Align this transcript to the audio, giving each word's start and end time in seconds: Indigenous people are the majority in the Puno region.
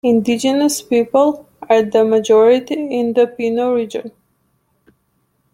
Indigenous 0.03 0.81
people 0.81 1.47
are 1.69 1.83
the 1.83 2.03
majority 2.03 2.73
in 2.73 3.13
the 3.13 3.27
Puno 3.27 3.75
region. 3.75 4.11